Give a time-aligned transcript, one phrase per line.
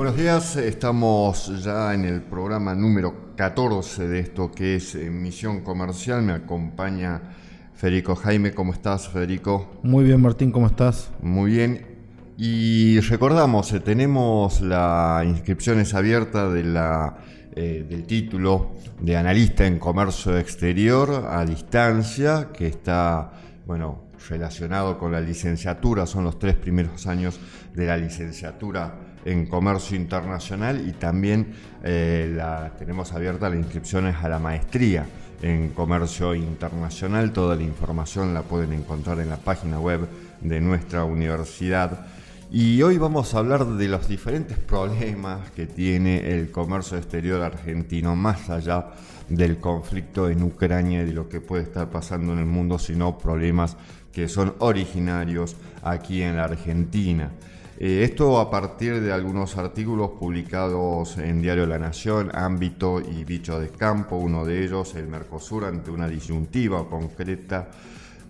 [0.00, 5.60] Buenos días, estamos ya en el programa número 14 de esto que es eh, Misión
[5.60, 6.22] Comercial.
[6.22, 7.20] Me acompaña
[7.74, 8.54] Federico Jaime.
[8.54, 9.78] ¿Cómo estás, Federico?
[9.82, 11.10] Muy bien, Martín, ¿cómo estás?
[11.20, 11.86] Muy bien.
[12.38, 17.18] Y recordamos, eh, tenemos la inscripciones abierta de la,
[17.54, 18.70] eh, del título
[19.02, 23.32] de analista en comercio exterior a distancia, que está,
[23.66, 27.38] bueno, relacionado con la licenciatura, son los tres primeros años
[27.74, 34.28] de la licenciatura en comercio internacional y también eh, la, tenemos abierta las inscripciones a
[34.28, 35.06] la maestría
[35.42, 37.32] en comercio internacional.
[37.32, 40.08] Toda la información la pueden encontrar en la página web
[40.40, 42.06] de nuestra universidad.
[42.52, 48.16] Y hoy vamos a hablar de los diferentes problemas que tiene el comercio exterior argentino,
[48.16, 48.86] más allá
[49.28, 53.16] del conflicto en Ucrania y de lo que puede estar pasando en el mundo, sino
[53.18, 53.76] problemas
[54.12, 57.30] que son originarios aquí en la Argentina.
[57.82, 63.58] Eh, esto a partir de algunos artículos publicados en Diario La Nación, Ámbito y Bicho
[63.58, 67.70] de Campo, uno de ellos, el Mercosur, ante una disyuntiva concreta.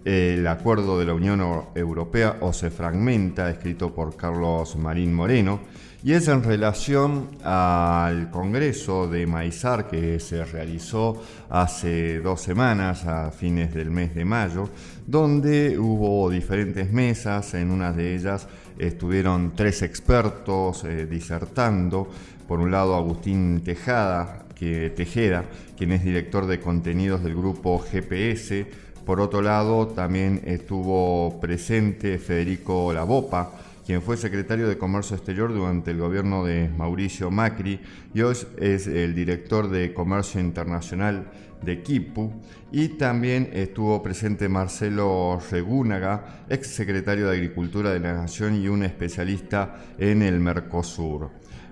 [0.05, 1.43] El acuerdo de la Unión
[1.75, 5.59] Europea o se fragmenta, escrito por Carlos Marín Moreno,
[6.03, 13.31] y es en relación al Congreso de Maizar que se realizó hace dos semanas, a
[13.31, 14.71] fines del mes de mayo,
[15.07, 18.47] donde hubo diferentes mesas, en una de ellas
[18.79, 22.09] estuvieron tres expertos eh, disertando.
[22.49, 25.45] Por un lado, Agustín Tejada, que, Tejeda,
[25.77, 28.67] quien es director de contenidos del grupo GPS.
[29.05, 33.53] Por otro lado, también estuvo presente Federico Lavopa,
[33.91, 37.81] quien fue secretario de Comercio Exterior durante el gobierno de Mauricio Macri
[38.15, 41.29] y hoy es el director de Comercio Internacional
[41.61, 42.31] de Kipu
[42.71, 48.85] y también estuvo presente Marcelo Regúnaga, ex secretario de Agricultura de la Nación y un
[48.85, 51.31] especialista en el Mercosur.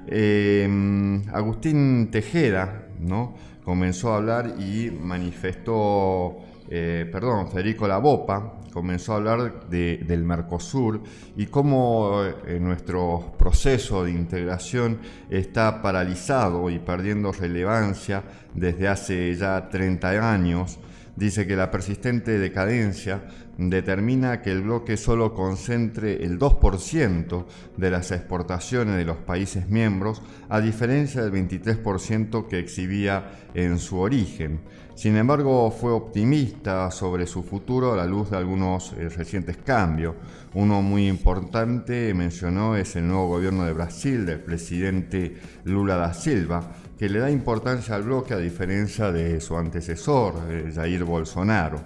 [0.08, 3.36] Em, Agustín Tejeda ¿no?
[3.62, 6.36] comenzó a hablar y manifestó
[6.68, 11.02] eh, perdón, Federico Lavopa comenzó a hablar del Mercosur
[11.36, 14.98] y cómo eh, nuestro proceso de integración
[15.30, 18.22] está paralizado y perdiendo relevancia
[18.54, 20.78] desde hace ya 30 años.
[21.18, 23.24] Dice que la persistente decadencia
[23.56, 27.44] determina que el bloque solo concentre el 2%
[27.76, 33.98] de las exportaciones de los países miembros, a diferencia del 23% que exhibía en su
[33.98, 34.60] origen.
[34.94, 40.14] Sin embargo, fue optimista sobre su futuro a la luz de algunos eh, recientes cambios.
[40.54, 46.72] Uno muy importante mencionó es el nuevo gobierno de Brasil del presidente Lula da Silva,
[46.98, 51.80] que le da importancia al bloque a diferencia de su antecesor, eh, Jair Bolsonaro.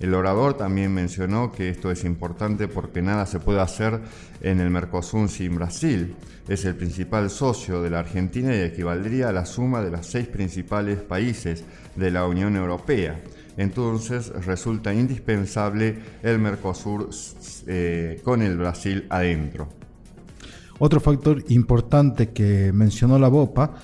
[0.00, 4.00] El orador también mencionó que esto es importante porque nada se puede hacer
[4.40, 6.16] en el Mercosur sin Brasil.
[6.48, 10.26] Es el principal socio de la Argentina y equivaldría a la suma de los seis
[10.26, 11.64] principales países
[11.94, 13.22] de la Unión Europea.
[13.56, 17.08] Entonces resulta indispensable el Mercosur
[17.66, 19.68] eh, con el Brasil adentro.
[20.78, 23.74] Otro factor importante que mencionó la BOPA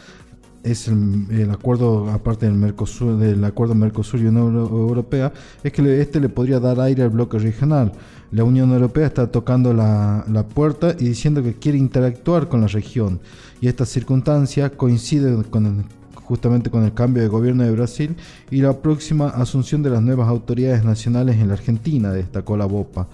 [0.63, 5.33] es el, acuerdo, aparte del Mercosur, del acuerdo Mercosur y Unión Europea,
[5.63, 7.93] es que este le podría dar aire al bloque regional.
[8.33, 13.21] La Unión Europea está tocando la, puerta y diciendo que quiere interactuar con la región.
[13.61, 18.15] Y esta circunstancia coincide con justamente con el cambio de gobierno de Brasil
[18.53, 23.09] y la próxima asunción de las nuevas autoridades nacionales en la Argentina, destacó la BOPA.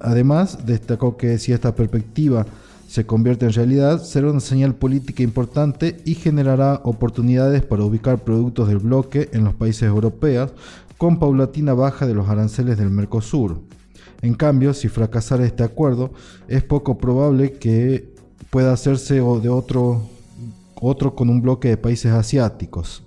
[0.00, 2.46] Además, destacó que si esta perspectiva
[2.92, 8.68] se convierte en realidad, será una señal política importante y generará oportunidades para ubicar productos
[8.68, 10.52] del bloque en los países europeos
[10.98, 13.62] con paulatina baja de los aranceles del Mercosur.
[14.20, 16.12] En cambio, si fracasara este acuerdo,
[16.48, 18.12] es poco probable que
[18.50, 20.02] pueda hacerse de otro,
[20.74, 23.02] otro con un bloque de países asiáticos.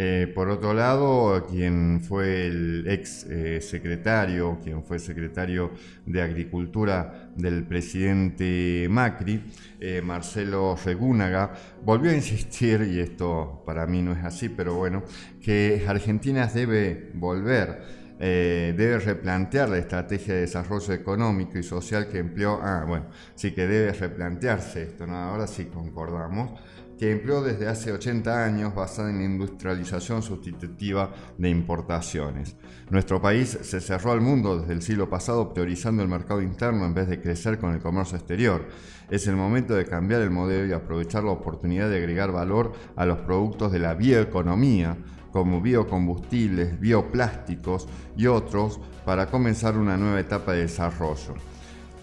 [0.00, 5.72] Eh, por otro lado, quien fue el ex eh, secretario, quien fue secretario
[6.06, 9.42] de Agricultura del presidente Macri,
[9.80, 11.52] eh, Marcelo Regúnaga,
[11.84, 15.02] volvió a insistir, y esto para mí no es así, pero bueno,
[15.42, 22.58] que Argentina debe volver debe replantear la estrategia de desarrollo económico y social que empleó,
[22.60, 23.06] ah, bueno,
[23.36, 25.14] sí que debe replantearse esto, ¿no?
[25.14, 26.50] ahora sí concordamos,
[26.98, 32.56] que empleó desde hace 80 años basada en la industrialización sustitutiva de importaciones.
[32.90, 36.94] Nuestro país se cerró al mundo desde el siglo pasado priorizando el mercado interno en
[36.94, 38.66] vez de crecer con el comercio exterior.
[39.10, 43.06] Es el momento de cambiar el modelo y aprovechar la oportunidad de agregar valor a
[43.06, 44.96] los productos de la bioeconomía,
[45.30, 47.86] como biocombustibles, bioplásticos
[48.16, 51.34] y otros para comenzar una nueva etapa de desarrollo.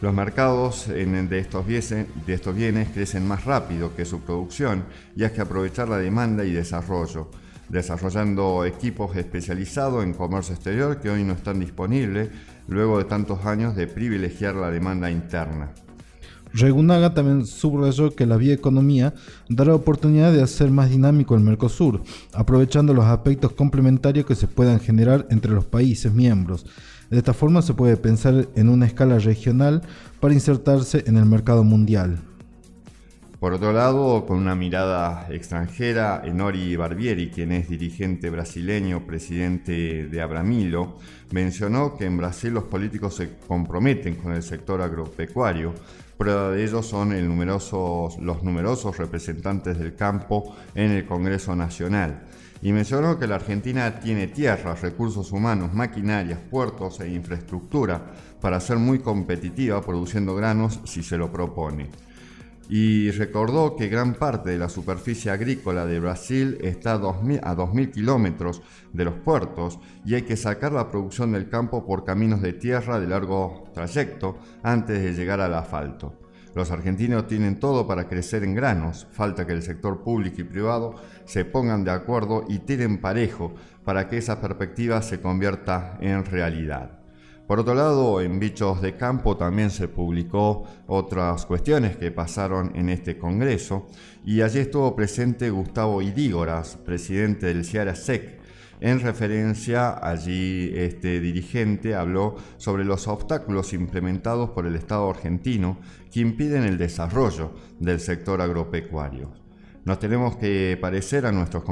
[0.05, 1.65] Los mercados de, estos
[2.55, 4.83] bienes, crecen más rápido que su producción
[5.15, 7.31] y hay que aprovechar la demanda y desarrollo,
[7.69, 12.29] desarrollando equipos especializados en comercio exterior que hoy no están disponibles
[12.67, 15.71] luego de tantos años de privilegiar la demanda interna.
[16.53, 19.15] Regunaga también subrayó que la bioeconomía
[19.49, 24.79] dará oportunidad de hacer más dinámico el Mercosur, aprovechando los aspectos complementarios que se puedan
[24.79, 26.67] generar entre los países miembros.
[27.09, 29.81] De esta forma se puede pensar en una escala regional
[30.19, 32.19] para insertarse en el mercado mundial.
[33.39, 40.21] Por otro lado, con una mirada extranjera, Enori Barbieri, quien es dirigente brasileño, presidente de
[40.21, 40.97] Abramilo,
[41.31, 45.75] mencionó que en Brasil los políticos se comprometen con el sector agropecuario,
[46.17, 52.23] Prueba de ello son los numerosos representantes del campo en el Congreso Nacional.
[52.62, 58.77] Y mencionó que la Argentina tiene tierras, recursos humanos, maquinarias, puertos e infraestructura para ser
[58.77, 61.89] muy competitiva produciendo granos si se lo propone
[62.69, 68.62] y recordó que gran parte de la superficie agrícola de Brasil está a 2.000 kilómetros
[68.91, 73.00] de los puertos y hay que sacar la producción del campo por caminos de tierra
[73.00, 76.19] de largo trayecto antes de llegar al asfalto.
[76.56, 80.95] Los argentinos tienen todo para crecer en granos, falta que el sector público y privado
[81.25, 83.53] se pongan de acuerdo y tiren parejo
[83.83, 87.04] para que esa perspectiva se convierta en realidad.
[87.47, 92.89] Por otro lado, en Bichos de Campo también se publicó otras cuestiones que pasaron en
[92.89, 93.86] este congreso
[94.25, 98.39] y allí estuvo presente Gustavo Idígoras, presidente del Ciara SEC.
[98.81, 105.77] En referencia, allí este dirigente habló sobre los obstáculos implementados por el Estado argentino
[106.12, 109.31] que impiden el desarrollo del sector agropecuario.
[109.86, 111.63] Nos tenemos que parecer a nuestros,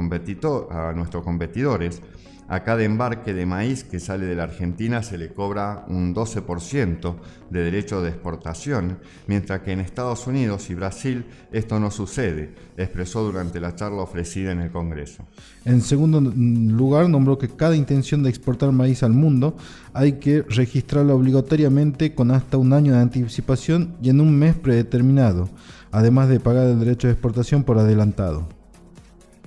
[0.70, 2.00] a nuestros competidores
[2.48, 7.14] a cada embarque de maíz que sale de la Argentina se le cobra un 12%
[7.50, 13.22] de derecho de exportación, mientras que en Estados Unidos y Brasil esto no sucede, expresó
[13.22, 15.24] durante la charla ofrecida en el Congreso.
[15.64, 19.56] En segundo lugar, nombró que cada intención de exportar maíz al mundo
[19.92, 25.48] hay que registrarla obligatoriamente con hasta un año de anticipación y en un mes predeterminado,
[25.90, 28.48] además de pagar el derecho de exportación por adelantado.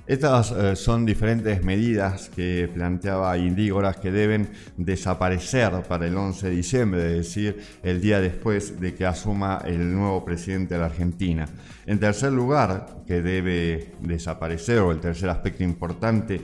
[0.08, 6.56] Estas eh, son diferentes medidas que planteaba Indígoras que deben desaparecer para el 11 de
[6.56, 11.46] diciembre, es decir, el día después de que asuma el nuevo presidente de la Argentina.
[11.84, 16.40] En tercer lugar, que debe desaparecer, o el tercer aspecto importante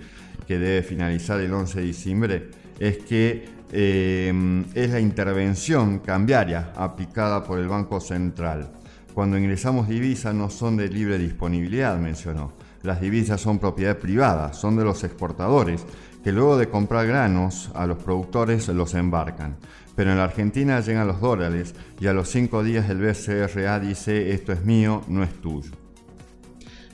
[0.46, 7.42] que debe finalizar el 11 de diciembre, es que eh, es la intervención cambiaria aplicada
[7.42, 8.68] por el Banco Central.
[9.14, 12.52] Cuando ingresamos divisas no son de libre disponibilidad, mencionó
[12.84, 15.84] las divisas son propiedad privada, son de los exportadores,
[16.22, 19.56] que luego de comprar granos a los productores los embarcan.
[19.96, 24.32] Pero en la Argentina llegan los dólares y a los cinco días el BCRA dice
[24.32, 25.83] esto es mío, no es tuyo.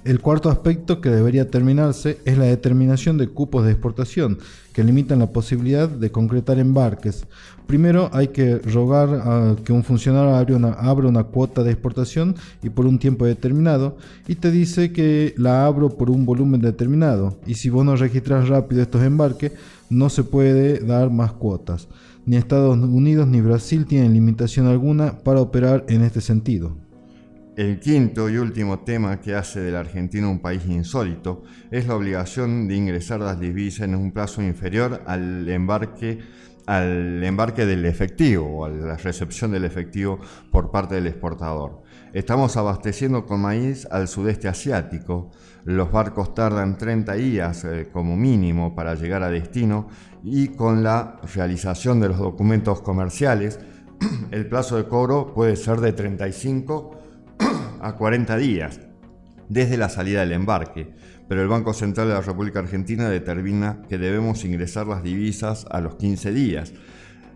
[0.03, 4.39] El cuarto aspecto que debería terminarse es la determinación de cupos de exportación,
[4.73, 7.27] que limitan la posibilidad de concretar embarques.
[7.67, 12.35] Primero hay que rogar a que un funcionario abra una, abra una cuota de exportación
[12.63, 17.39] y por un tiempo determinado, y te dice que la abro por un volumen determinado,
[17.47, 19.53] y si vos no registras rápido estos embarques,
[19.91, 21.89] no se puede dar más cuotas.
[22.25, 26.90] Ni Estados Unidos ni Brasil tienen limitación alguna para operar en este sentido.
[27.61, 31.95] El quinto y último tema que hace de la Argentina un país insólito es la
[31.95, 36.21] obligación de ingresar las divisas en un plazo inferior al embarque,
[36.65, 40.19] al embarque del efectivo o a la recepción del efectivo
[40.51, 41.83] por parte del exportador.
[42.15, 45.31] Estamos abasteciendo con maíz al sudeste asiático.
[45.65, 49.87] Los barcos tardan 30 días eh, como mínimo para llegar a destino
[50.25, 53.61] y con la realización de los documentos comerciales
[54.31, 57.00] el plazo de cobro puede ser de 35
[57.81, 58.81] a 40 días
[59.49, 60.89] desde la salida del embarque,
[61.29, 65.81] pero el Banco Central de la República Argentina determina que debemos ingresar las divisas a
[65.81, 66.73] los 15 días,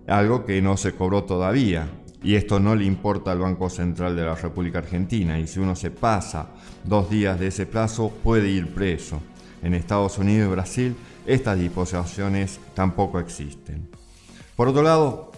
[0.06, 1.88] algo que no se cobró todavía.
[2.22, 5.76] Y esto no le importa al Banco Central de la República Argentina, y si uno
[5.76, 6.48] se pasa
[6.84, 9.20] dos días de ese plazo puede ir preso.
[9.62, 10.96] En Estados Unidos y Brasil
[11.26, 13.88] estas disposiciones tampoco existen.
[14.56, 15.32] Por otro lado,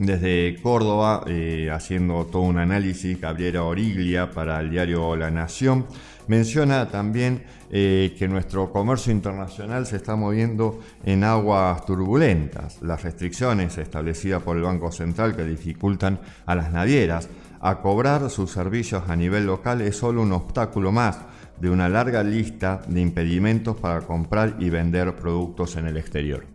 [0.00, 5.86] desde Córdoba, eh, haciendo todo un análisis, Gabriela Origlia para el diario La Nación,
[6.26, 12.80] menciona también eh, que nuestro comercio internacional se está moviendo en aguas turbulentas.
[12.80, 17.28] Las restricciones establecidas por el Banco Central que dificultan a las navieras
[17.60, 21.18] a cobrar sus servicios a nivel local es solo un obstáculo más
[21.60, 26.46] de una larga lista de impedimentos para comprar y vender productos en el exterior.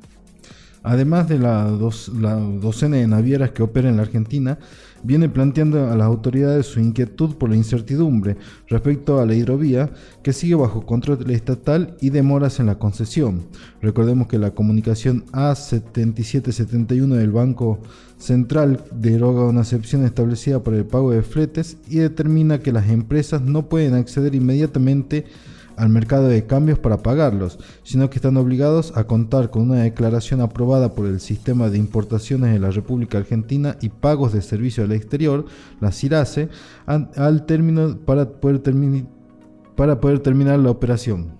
[0.85, 4.59] Además de la, docena de navieras que operan en la Argentina,
[5.01, 8.37] viene planteando a las autoridades su inquietud por la incertidumbre
[8.67, 9.89] respecto a la hidrovía
[10.21, 13.47] que sigue bajo control estatal y demoras en la concesión.
[13.81, 17.79] Recordemos que la comunicación A7771 del Banco
[18.19, 23.41] Central deroga una excepción establecida para el pago de fletes y determina que las empresas
[23.41, 25.25] no pueden acceder inmediatamente
[25.77, 30.41] al mercado de cambios para pagarlos, sino que están obligados a contar con una declaración
[30.41, 34.91] aprobada por el Sistema de Importaciones de la República Argentina y Pagos de Servicio al
[34.91, 35.45] Exterior,
[35.79, 36.49] la CIRASE,
[36.85, 38.59] al término para poder,
[40.19, 41.37] terminar la operación.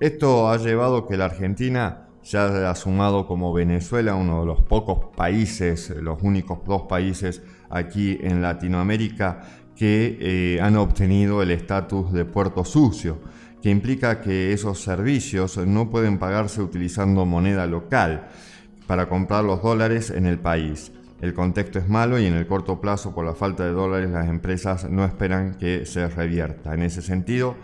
[0.00, 5.14] Esto ha llevado que la Argentina se haya sumado como Venezuela, uno de los pocos
[5.16, 9.42] países, los únicos dos países aquí en Latinoamérica
[9.74, 13.18] que eh, han obtenido el estatus de puerto sucio
[13.62, 18.28] que implica que esos servicios no pueden pagarse utilizando moneda local
[18.88, 20.92] para comprar los dólares en el país.
[21.20, 24.28] El contexto es malo y en el corto plazo por la falta de dólares las
[24.28, 26.74] empresas no esperan que se revierta.
[26.74, 27.54] En ese sentido,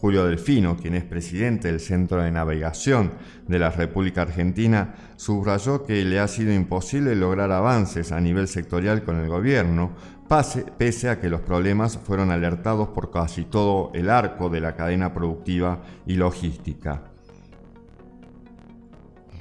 [0.00, 3.10] Julio Delfino, quien es presidente del Centro de Navegación
[3.48, 9.02] de la República Argentina, subrayó que le ha sido imposible lograr avances a nivel sectorial
[9.02, 9.90] con el gobierno,
[10.28, 15.12] pese a que los problemas fueron alertados por casi todo el arco de la cadena
[15.12, 17.02] productiva y logística.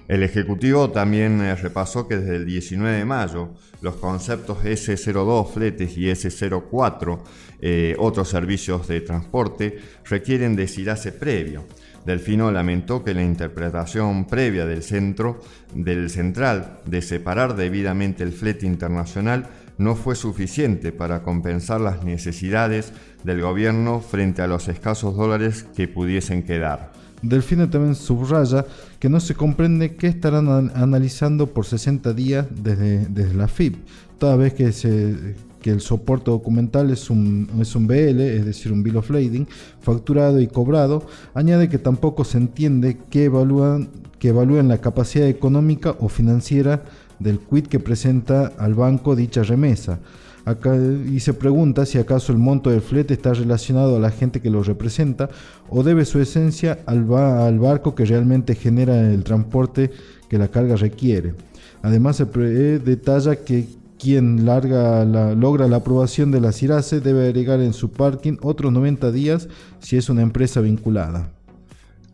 [0.08, 3.50] El Ejecutivo también eh, repasó que desde el 19 de mayo
[3.82, 7.20] los conceptos S02 fletes y S04
[7.60, 11.66] eh, otros servicios de transporte requieren de CIRASE previo.
[12.06, 15.42] Delfino lamentó que la interpretación previa del centro
[15.74, 22.94] del central de separar debidamente el flete internacional no fue suficiente para compensar las necesidades
[23.24, 26.92] del gobierno frente a los escasos dólares que pudiesen quedar.
[27.22, 28.66] Delfino también subraya
[29.00, 33.76] que no se comprende qué estarán analizando por 60 días desde, desde la FIP,
[34.20, 34.66] toda vez que
[35.64, 39.48] el soporte documental es un, es un BL, es decir, un Bill of Lading,
[39.82, 45.96] facturado y cobrado, añade que tampoco se entiende que evalúan, que evalúen la capacidad económica
[46.00, 46.84] o financiera
[47.20, 50.00] del quit que presenta al banco dicha remesa.
[51.12, 54.50] Y se pregunta si acaso el monto del flete está relacionado a la gente que
[54.50, 55.30] lo representa
[55.70, 59.92] o debe su esencia al, al barco que realmente genera el transporte
[60.30, 61.34] que la carga requiere.
[61.82, 63.68] Además se detalla que
[64.00, 69.50] quien logra la aprobación de la CIRASE debe agregar en su parking otros 90 días
[69.80, 71.37] si es una empresa vinculada.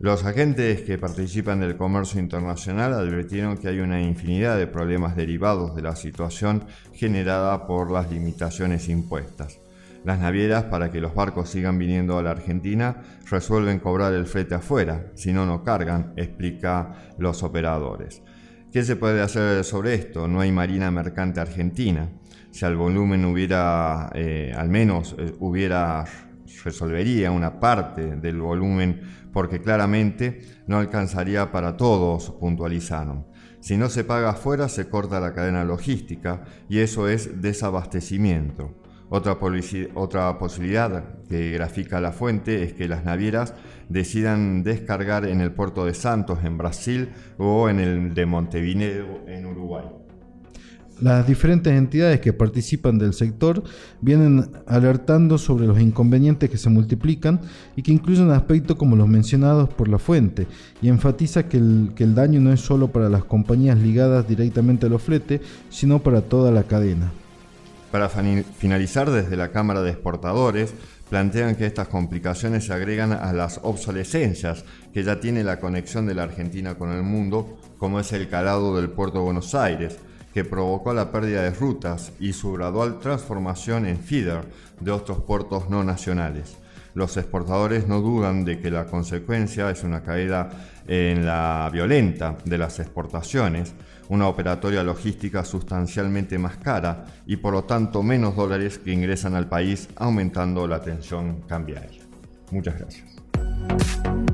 [0.04, 5.74] Los agentes que participan del comercio internacional advirtieron que hay una infinidad de problemas derivados
[5.74, 9.60] de la situación generada por las limitaciones impuestas.
[10.04, 14.56] Las navieras, para que los barcos sigan viniendo a la Argentina, resuelven cobrar el flete
[14.56, 18.20] afuera, si no, no cargan, explica los operadores.
[18.70, 20.28] ¿Qué se puede hacer sobre esto?
[20.28, 22.10] No hay marina mercante argentina.
[22.50, 26.04] Si al volumen hubiera, eh, al menos eh, hubiera,
[26.64, 29.02] resolvería una parte del volumen
[29.32, 33.26] porque claramente no alcanzaría para todos, puntualizaron.
[33.60, 38.74] Si no se paga afuera, se corta la cadena logística y eso es desabastecimiento.
[39.10, 39.38] Otra,
[39.94, 43.54] otra, posibilidad que grafica la fuente es que las navieras
[43.88, 49.46] decidan descargar en el puerto de Santos, en Brasil, o en el de Montevideo, en
[49.46, 50.03] Uruguay.
[51.00, 53.64] Las diferentes entidades que participan del sector
[54.00, 57.40] vienen alertando sobre los inconvenientes que se multiplican
[57.74, 60.46] y que incluyen aspectos como los mencionados por la fuente
[60.80, 65.02] y enfatiza que el, daño no es solo para las compañías ligadas directamente a los
[65.02, 67.10] fletes, sino para toda la cadena.
[67.90, 70.74] Para finalizar, desde la Cámara de Exportadores,
[71.10, 76.14] plantean que estas complicaciones se agregan a las obsolescencias que ya tiene la conexión de
[76.14, 79.98] la Argentina con el mundo, como es el calado del puerto de Buenos Aires,
[80.34, 84.44] que provocó la pérdida de rutas y su gradual transformación en feeder
[84.80, 86.56] de otros puertos no nacionales.
[86.92, 90.50] Los exportadores no dudan de que la consecuencia es una caída
[90.88, 93.74] en la violenta de las exportaciones,
[94.08, 99.48] una operatoria logística sustancialmente más cara y por lo tanto menos dólares que ingresan al
[99.48, 102.02] país aumentando la tensión cambiaria.
[102.50, 104.33] Muchas gracias.